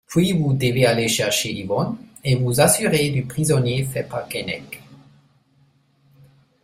Puis 0.07 0.31
vous 0.33 0.53
devez 0.53 0.87
aller 0.87 1.07
chercher 1.07 1.51
Yvonne, 1.51 1.95
et 2.23 2.33
vous 2.35 2.59
assurer 2.59 3.11
du 3.11 3.21
prisonnier 3.21 3.83
fait 3.83 4.01
par 4.01 4.27
Keinec. 4.27 4.81